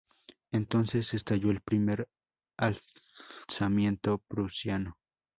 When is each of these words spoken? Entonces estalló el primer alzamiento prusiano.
Entonces 0.51 1.13
estalló 1.13 1.51
el 1.51 1.61
primer 1.61 2.09
alzamiento 2.57 4.17
prusiano. 4.27 4.97